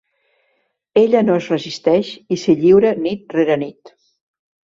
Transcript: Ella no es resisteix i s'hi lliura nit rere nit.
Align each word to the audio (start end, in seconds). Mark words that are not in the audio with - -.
Ella 1.01 1.21
no 1.25 1.33
es 1.41 1.49
resisteix 1.51 2.09
i 2.35 2.39
s'hi 2.45 2.55
lliura 2.63 2.95
nit 3.05 3.37
rere 3.41 3.59
nit. 3.67 3.93